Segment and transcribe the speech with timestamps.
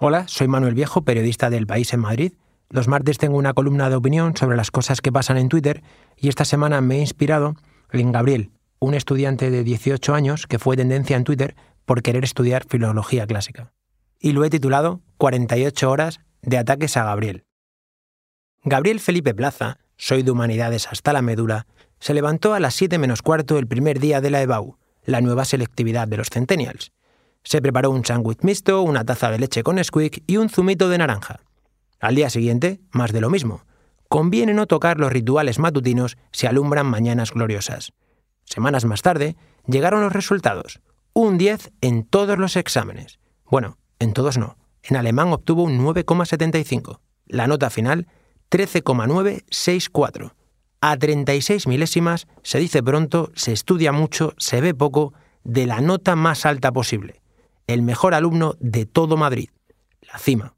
[0.00, 2.32] Hola, soy Manuel Viejo, periodista del País en Madrid.
[2.70, 5.82] Los martes tengo una columna de opinión sobre las cosas que pasan en Twitter
[6.16, 7.56] y esta semana me he inspirado
[7.90, 12.64] en Gabriel, un estudiante de 18 años que fue tendencia en Twitter por querer estudiar
[12.68, 13.72] filología clásica.
[14.20, 17.42] Y lo he titulado 48 horas de ataques a Gabriel.
[18.62, 21.66] Gabriel Felipe Plaza, soy de humanidades hasta la medula,
[21.98, 25.44] se levantó a las 7 menos cuarto el primer día de la EBAU, la nueva
[25.44, 26.92] selectividad de los Centennials.
[27.44, 30.98] Se preparó un sándwich mixto, una taza de leche con Squeak y un zumito de
[30.98, 31.40] naranja.
[32.00, 33.64] Al día siguiente, más de lo mismo.
[34.08, 37.92] Conviene no tocar los rituales matutinos si alumbran mañanas gloriosas.
[38.44, 40.80] Semanas más tarde, llegaron los resultados.
[41.12, 43.18] Un 10 en todos los exámenes.
[43.44, 44.56] Bueno, en todos no.
[44.82, 47.00] En alemán obtuvo un 9,75.
[47.26, 48.06] La nota final,
[48.48, 50.34] 13,964.
[50.80, 55.12] A 36 milésimas, se dice pronto, se estudia mucho, se ve poco,
[55.44, 57.20] de la nota más alta posible.
[57.68, 59.50] El mejor alumno de todo Madrid.
[60.00, 60.54] La cima.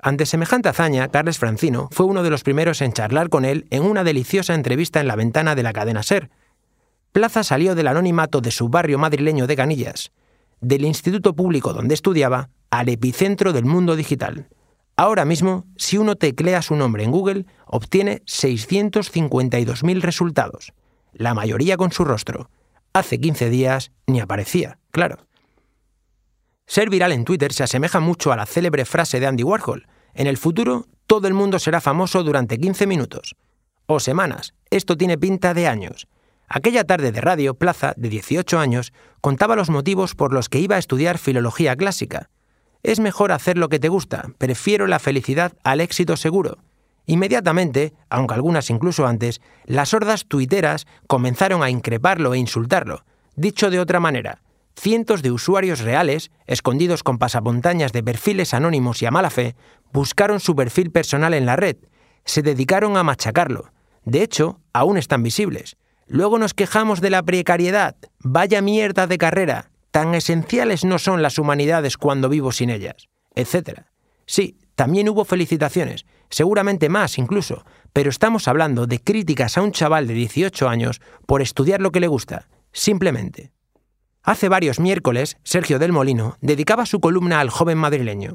[0.00, 3.82] Ante semejante hazaña, Carles Francino fue uno de los primeros en charlar con él en
[3.82, 6.30] una deliciosa entrevista en la ventana de la cadena Ser.
[7.10, 10.12] Plaza salió del anonimato de su barrio madrileño de Canillas,
[10.60, 14.46] del instituto público donde estudiaba, al epicentro del mundo digital.
[14.94, 20.72] Ahora mismo, si uno teclea su nombre en Google, obtiene 652.000 resultados,
[21.12, 22.48] la mayoría con su rostro.
[22.92, 25.27] Hace 15 días ni aparecía, claro.
[26.68, 30.28] Ser viral en Twitter se asemeja mucho a la célebre frase de Andy Warhol, en
[30.28, 33.34] el futuro todo el mundo será famoso durante 15 minutos.
[33.86, 36.06] O semanas, esto tiene pinta de años.
[36.46, 40.76] Aquella tarde de radio, Plaza, de 18 años, contaba los motivos por los que iba
[40.76, 42.30] a estudiar filología clásica,
[42.82, 46.58] es mejor hacer lo que te gusta, prefiero la felicidad al éxito seguro.
[47.06, 53.04] Inmediatamente, aunque algunas incluso antes, las hordas tuiteras comenzaron a increparlo e insultarlo.
[53.34, 54.42] Dicho de otra manera,
[54.78, 59.56] cientos de usuarios reales, escondidos con pasamontañas de perfiles anónimos y a mala fe,
[59.92, 61.76] buscaron su perfil personal en la red,
[62.24, 63.72] se dedicaron a machacarlo.
[64.04, 65.76] De hecho, aún están visibles.
[66.06, 67.96] Luego nos quejamos de la precariedad.
[68.20, 73.80] Vaya mierda de carrera tan esenciales no son las humanidades cuando vivo sin ellas, etc.
[74.26, 80.06] Sí, también hubo felicitaciones, seguramente más incluso, pero estamos hablando de críticas a un chaval
[80.06, 83.50] de 18 años por estudiar lo que le gusta, simplemente.
[84.28, 88.34] Hace varios miércoles, Sergio del Molino dedicaba su columna al joven madrileño.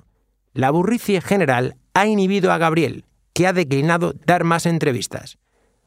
[0.51, 5.37] La burricie general ha inhibido a Gabriel, que ha declinado dar más entrevistas.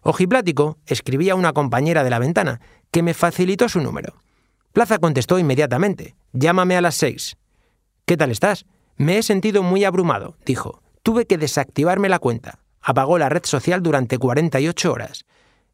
[0.02, 2.60] Ojiplático escribía una compañera de la ventana,
[2.92, 4.22] que me facilitó su número.
[4.72, 6.14] Plaza contestó inmediatamente.
[6.32, 7.36] Llámame a las seis.
[8.04, 8.64] ¿Qué tal estás?
[8.96, 10.82] Me he sentido muy abrumado, dijo.
[11.02, 12.60] Tuve que desactivarme la cuenta.
[12.80, 15.24] Apagó la red social durante 48 horas.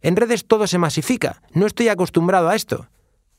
[0.01, 1.43] En redes todo se masifica.
[1.53, 2.89] No estoy acostumbrado a esto.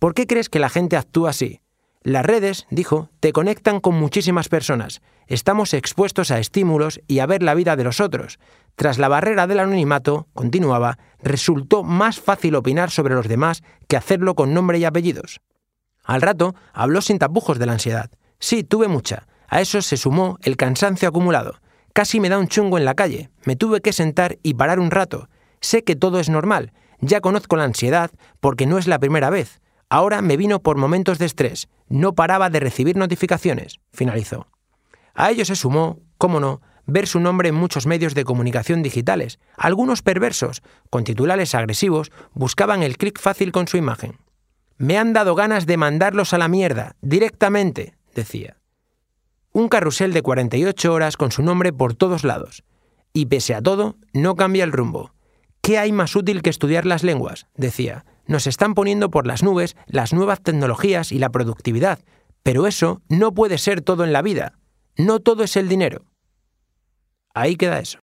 [0.03, 1.61] ¿Por qué crees que la gente actúa así?
[2.01, 5.01] Las redes, dijo, te conectan con muchísimas personas.
[5.27, 8.37] Estamos expuestos a estímulos y a ver la vida de los otros.
[8.75, 14.35] Tras la barrera del anonimato, continuaba, resultó más fácil opinar sobre los demás que hacerlo
[14.35, 15.39] con nombre y apellidos.
[16.03, 18.11] Al rato habló sin tapujos de la ansiedad.
[18.39, 19.25] Sí, tuve mucha.
[19.47, 21.61] A eso se sumó el cansancio acumulado.
[21.93, 23.29] Casi me da un chungo en la calle.
[23.45, 25.29] Me tuve que sentar y parar un rato.
[25.61, 26.73] Sé que todo es normal.
[26.99, 29.61] Ya conozco la ansiedad porque no es la primera vez.
[29.93, 31.67] Ahora me vino por momentos de estrés.
[31.87, 33.79] No paraba de recibir notificaciones.
[33.91, 34.47] Finalizó.
[35.13, 39.37] A ello se sumó, cómo no, ver su nombre en muchos medios de comunicación digitales.
[39.55, 44.17] Algunos perversos, con titulares agresivos, buscaban el clic fácil con su imagen.
[44.77, 48.57] Me han dado ganas de mandarlos a la mierda, directamente, decía.
[49.51, 52.63] Un carrusel de 48 horas con su nombre por todos lados.
[53.13, 55.12] Y pese a todo, no cambia el rumbo.
[55.65, 57.47] ¿Qué hay más útil que estudiar las lenguas?
[57.55, 58.03] decía.
[58.27, 61.99] Nos están poniendo por las nubes las nuevas tecnologías y la productividad,
[62.43, 64.59] pero eso no puede ser todo en la vida.
[64.97, 66.03] No todo es el dinero.
[67.33, 67.99] Ahí queda eso.